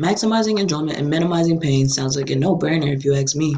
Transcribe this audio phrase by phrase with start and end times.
[0.00, 3.54] Maximizing enjoyment and minimizing pain sounds like a no-brainer if you ask me.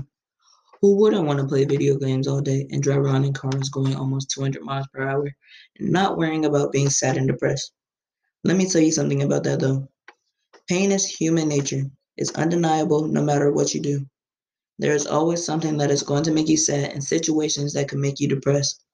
[0.81, 3.95] Who wouldn't want to play video games all day and drive around in cars going
[3.95, 5.31] almost 200 miles per hour
[5.79, 7.73] and not worrying about being sad and depressed?
[8.43, 9.89] Let me tell you something about that though.
[10.69, 11.85] Pain is human nature.
[12.17, 14.05] It's undeniable no matter what you do.
[14.81, 18.01] There is always something that is going to make you sad and situations that could
[18.01, 18.85] make you depressed.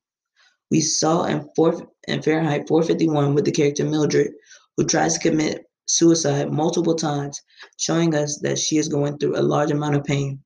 [0.71, 4.33] We saw in, four, in Fahrenheit 451 with the character Mildred,
[4.77, 5.65] who tries to commit
[5.97, 7.41] suicide multiple times,
[7.77, 10.41] showing us that she is going through a large amount of pain.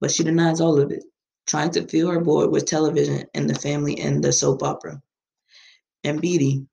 [0.00, 1.04] But she denies all of it,
[1.46, 5.02] trying to fill her board with television and the family and the soap opera.
[6.04, 6.66] And Beatty,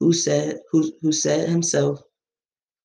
[0.00, 2.00] who said who who said himself,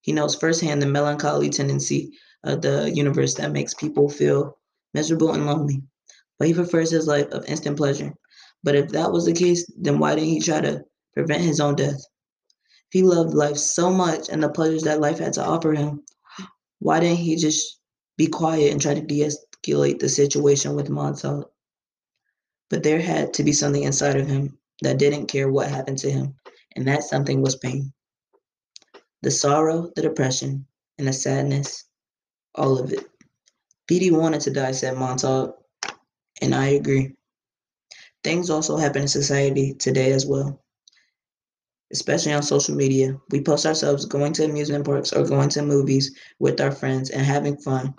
[0.01, 2.11] he knows firsthand the melancholy tendency
[2.43, 4.57] of the universe that makes people feel
[4.93, 5.81] miserable and lonely.
[6.37, 8.13] But he prefers his life of instant pleasure.
[8.63, 11.75] But if that was the case, then why didn't he try to prevent his own
[11.75, 12.01] death?
[12.93, 16.03] He loved life so much and the pleasures that life had to offer him,
[16.77, 17.79] why didn't he just
[18.17, 21.45] be quiet and try to de escalate the situation with Montag?
[22.69, 26.11] But there had to be something inside of him that didn't care what happened to
[26.11, 26.35] him,
[26.75, 27.91] and that something was pain.
[29.23, 30.67] The sorrow, the depression,
[30.99, 31.85] and the sadness,
[32.53, 33.09] all of it.
[33.87, 35.49] Beatty wanted to die, said Montag,
[36.43, 37.15] and I agree.
[38.23, 40.62] Things also happen in society today as well
[41.93, 43.15] especially on social media.
[43.29, 47.23] We post ourselves going to amusement parks or going to movies with our friends and
[47.23, 47.93] having fun,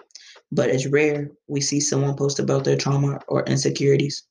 [0.51, 4.25] but it's rare we see someone post about their trauma or insecurities.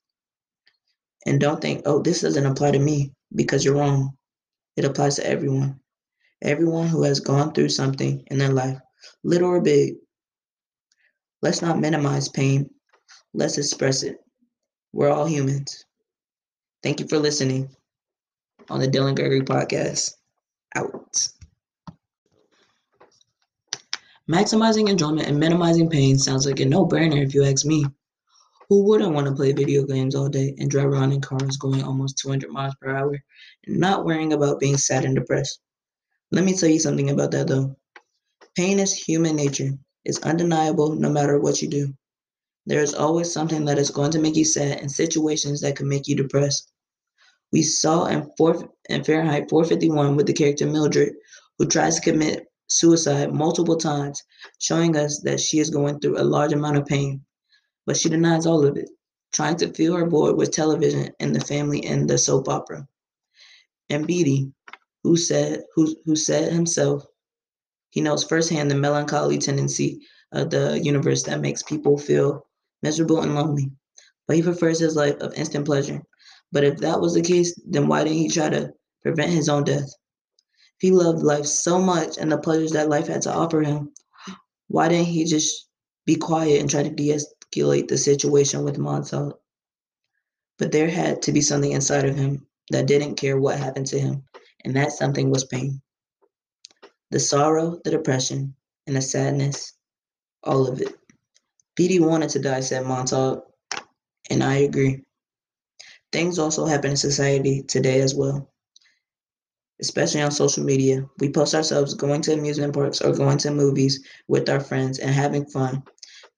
[1.25, 4.17] And don't think, oh, this doesn't apply to me because you're wrong.
[4.75, 5.79] It applies to everyone.
[6.41, 8.77] Everyone who has gone through something in their life,
[9.23, 9.95] little or big.
[11.41, 12.69] Let's not minimize pain.
[13.33, 14.17] Let's express it.
[14.91, 15.85] We're all humans.
[16.83, 17.73] Thank you for listening
[18.69, 20.11] on the Dylan Gregory podcast.
[20.75, 21.29] Out.
[24.29, 27.85] Maximizing enjoyment and minimizing pain sounds like a no brainer if you ask me.
[28.69, 31.83] Who wouldn't want to play video games all day and drive around in cars going
[31.83, 33.19] almost 200 miles per hour
[33.67, 35.59] and not worrying about being sad and depressed?
[36.31, 37.75] Let me tell you something about that though.
[38.55, 39.77] Pain is human nature.
[40.05, 41.93] It's undeniable no matter what you do.
[42.65, 45.85] There is always something that is going to make you sad and situations that could
[45.85, 46.72] make you depressed.
[47.53, 51.13] We saw in, four, in Fahrenheit 451 with the character Mildred,
[51.59, 54.23] who tries to commit suicide multiple times,
[54.57, 57.23] showing us that she is going through a large amount of pain.
[57.85, 58.89] But she denies all of it,
[59.33, 62.87] trying to fill her board with television and the family and the soap opera.
[63.87, 64.51] And Beatty,
[65.03, 67.05] who said who who said himself,
[67.91, 72.47] he knows firsthand the melancholy tendency of the universe that makes people feel
[72.81, 73.69] miserable and lonely.
[74.25, 76.01] But he prefers his life of instant pleasure
[76.53, 78.71] but if that was the case, then why didn't he try to
[79.01, 79.91] prevent his own death?
[80.77, 83.91] If he loved life so much and the pleasures that life had to offer him,
[84.67, 85.67] why didn't he just
[86.05, 89.33] be quiet and try to de escalate the situation with Montag?
[90.59, 93.99] But there had to be something inside of him that didn't care what happened to
[93.99, 94.23] him,
[94.63, 95.81] and that something was pain.
[97.09, 99.73] The sorrow, the depression, and the sadness,
[100.43, 100.95] all of it.
[101.75, 103.39] Beatty wanted to die, said Montag,
[104.29, 105.03] and I agree.
[106.13, 108.53] Things also happen in society today as well,
[109.81, 111.09] especially on social media.
[111.17, 115.09] We post ourselves going to amusement parks or going to movies with our friends and
[115.09, 115.81] having fun,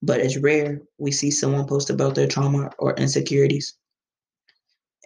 [0.00, 3.74] but it's rare we see someone post about their trauma or insecurities.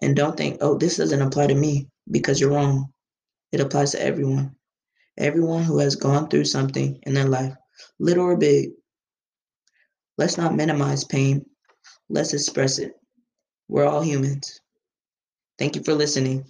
[0.02, 2.92] And don't think, oh, this doesn't apply to me because you're wrong.
[3.50, 4.54] It applies to everyone.
[5.18, 7.54] Everyone who has gone through something in their life,
[7.98, 8.70] little or big.
[10.16, 11.44] Let's not minimize pain.
[12.08, 12.92] Let's express it.
[13.68, 14.59] We're all humans.
[15.60, 16.46] Thank you for listening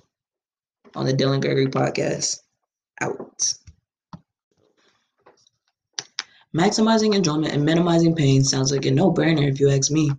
[0.94, 2.43] on the Dylan Gregory podcast.
[3.00, 3.54] Out.
[6.56, 10.12] Maximizing enjoyment and minimizing pain sounds like a no brainer if you ask me.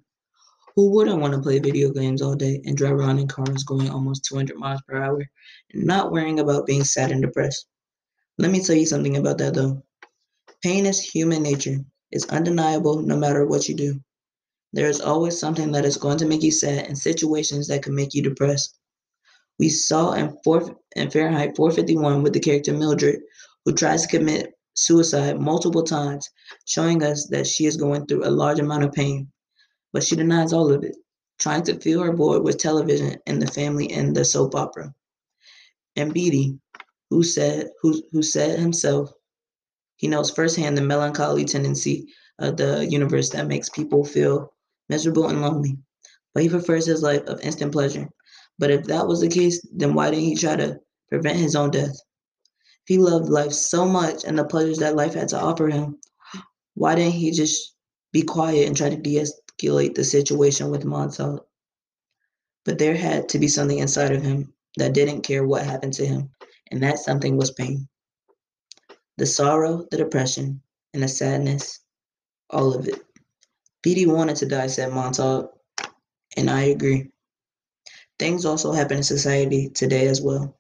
[0.75, 3.90] Who wouldn't want to play video games all day and drive around in cars going
[3.90, 5.25] almost 200 miles per hour
[5.73, 7.68] and not worrying about being sad and depressed?
[8.40, 9.81] Let me tell you something about that though.
[10.64, 11.78] Pain is human nature.
[12.11, 14.02] It's undeniable no matter what you do.
[14.73, 17.93] There is always something that is going to make you sad and situations that could
[17.93, 18.79] make you depressed.
[19.61, 23.19] We saw in, four, in Fahrenheit 451 with the character Mildred,
[23.63, 26.28] who tries to commit suicide multiple times,
[26.66, 29.31] showing us that she is going through a large amount of pain.
[29.93, 30.96] But she denies all of it,
[31.37, 34.96] trying to fill her void with television and the family and the soap opera.
[35.96, 36.57] And Beatty,
[37.11, 39.14] who said who who said himself,
[39.97, 42.07] he knows firsthand the melancholy tendency
[42.40, 44.55] of the universe that makes people feel
[44.90, 45.78] miserable and lonely.
[46.34, 48.09] But he prefers his life of instant pleasure.
[48.61, 50.79] But if that was the case, then why didn't he try to
[51.09, 51.97] prevent his own death?
[52.85, 55.97] he loved life so much and the pleasures that life had to offer him,
[56.73, 57.75] why didn't he just
[58.11, 61.40] be quiet and try to de escalate the situation with Montag?
[62.66, 66.05] But there had to be something inside of him that didn't care what happened to
[66.05, 66.29] him,
[66.72, 67.87] and that something was pain.
[69.17, 70.61] The sorrow, the depression,
[70.93, 71.79] and the sadness,
[72.49, 73.02] all of it.
[73.84, 75.46] Beatty wanted to die, said Montag,
[76.37, 77.09] and I agree.
[78.22, 80.56] Things also happen in society today as well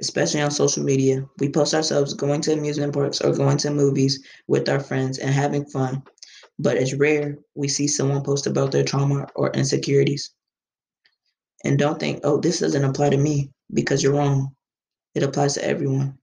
[0.00, 1.24] especially on social media.
[1.38, 5.30] We post ourselves going to amusement parks or going to movies with our friends and
[5.30, 6.02] having fun,
[6.58, 10.30] but it's rare we see someone post about their trauma or insecurities.
[11.64, 14.54] And don't think, oh, this doesn't apply to me because you're wrong.
[15.14, 16.18] It applies to everyone.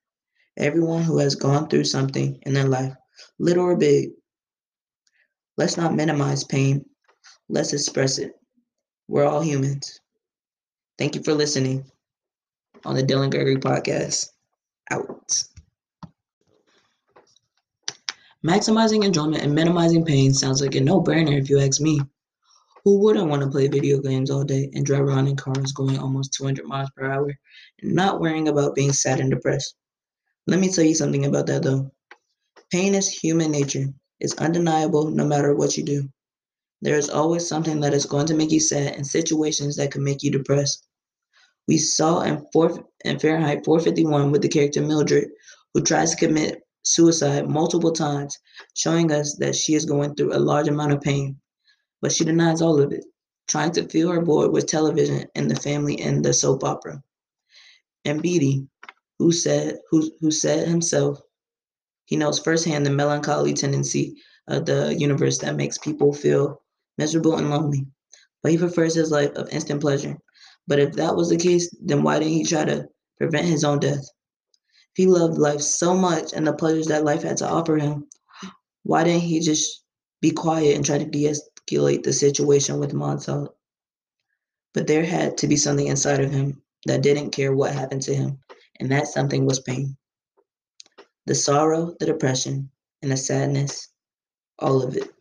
[0.58, 2.94] Everyone who has gone through something in their life,
[3.40, 4.10] little or big.
[5.58, 6.86] Let's not minimize pain.
[7.48, 8.34] Let's express it.
[9.08, 10.01] We're all humans.
[11.02, 11.84] Thank you for listening
[12.86, 14.30] on the Dylan Gregory podcast.
[14.92, 15.34] Out.
[18.46, 22.00] Maximizing enjoyment and minimizing pain sounds like a no brainer if you ask me.
[22.84, 25.98] Who wouldn't want to play video games all day and drive around in cars going
[25.98, 27.34] almost 200 miles per hour
[27.82, 29.74] and not worrying about being sad and depressed?
[30.46, 31.90] Let me tell you something about that though.
[32.72, 33.88] Pain is human nature.
[34.20, 36.08] It's undeniable no matter what you do.
[36.84, 40.04] There is always something that is going to make you sad and situations that can
[40.04, 40.86] make you depressed.
[41.72, 45.30] We saw in, four, in Fahrenheit 451 with the character Mildred,
[45.74, 48.38] who tries to commit suicide multiple times,
[48.76, 51.40] showing us that she is going through a large amount of pain,
[52.02, 53.06] but she denies all of it,
[53.48, 57.02] trying to fill her void with television and the family and the soap opera.
[58.04, 58.68] And Beatty,
[59.18, 61.22] who said who who said himself,
[62.04, 64.18] he knows firsthand the melancholy tendency
[64.50, 66.62] of the universe that makes people feel
[66.98, 67.88] miserable and lonely.
[68.44, 70.18] But he prefers his life of instant pleasure,
[70.72, 72.88] but if that was the case, then why didn't he try to
[73.18, 74.00] prevent his own death?
[74.00, 78.08] If he loved life so much and the pleasures that life had to offer him,
[78.84, 79.84] why didn't he just
[80.22, 83.50] be quiet and try to de escalate the situation with Montag?
[84.74, 88.16] But there had to be something inside of him that didn't care what happened to
[88.16, 88.40] him,
[88.80, 89.98] and that something was pain.
[91.26, 92.70] The sorrow, the depression,
[93.02, 93.90] and the sadness,
[94.58, 95.14] all of it.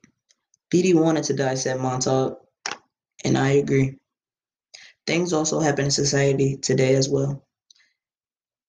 [0.71, 2.35] Beatty wanted to die, said Montag,
[3.25, 3.97] and I agree.
[5.07, 7.45] Things also happen in society today as well,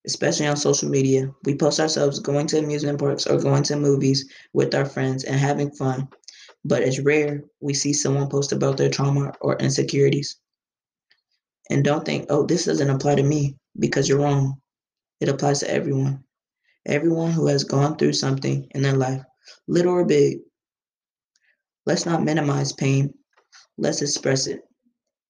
[0.07, 1.33] especially on social media.
[1.45, 5.39] We post ourselves going to amusement parks or going to movies with our friends and
[5.39, 6.09] having fun,
[6.65, 10.37] but it's rare we see someone post about their trauma or insecurities.
[11.69, 14.61] And don't think, oh, this doesn't apply to me because you're wrong.
[15.19, 16.23] It applies to everyone.
[16.85, 19.21] Everyone who has gone through something in their life,
[19.67, 20.39] little or big.
[21.85, 23.13] Let's not minimize pain.
[23.77, 24.61] Let's express it.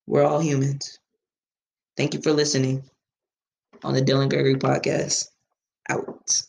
[0.08, 1.00] We're all humans.
[1.98, 2.84] Thank you for listening
[3.84, 5.30] on the Dylan Gregory podcast.
[5.90, 6.42] Out.